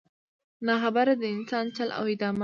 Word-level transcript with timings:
نا 0.65 0.75
خبره 0.83 1.13
د 1.21 1.23
انسان 1.35 1.65
له 1.67 1.73
چل 1.77 1.89
او 1.99 2.05
دامه 2.19 2.39